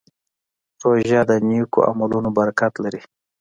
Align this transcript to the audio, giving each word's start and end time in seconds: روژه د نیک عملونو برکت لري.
روژه 0.81 1.19
د 1.29 1.31
نیک 1.47 1.73
عملونو 1.89 2.29
برکت 2.37 2.73
لري. 2.83 3.01